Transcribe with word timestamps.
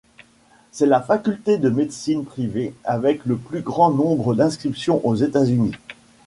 C’est 0.71 0.87
la 0.87 0.99
faculté 0.99 1.59
de 1.59 1.69
médecine 1.69 2.25
privée 2.25 2.73
avec 2.83 3.23
le 3.23 3.37
plus 3.37 3.61
grand 3.61 3.91
nombre 3.91 4.33
d’inscription 4.33 4.99
aux 5.05 5.13
États-Unis. 5.13 5.73